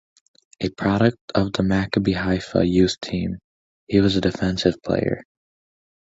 A 0.59 0.69
product 0.71 1.19
of 1.35 1.53
the 1.53 1.61
Maccabi 1.61 2.15
Haifa 2.15 2.65
youth 2.65 2.99
team, 3.01 3.37
he 3.85 4.01
was 4.01 4.15
a 4.15 4.21
defensive 4.21 4.81
player. 4.83 5.21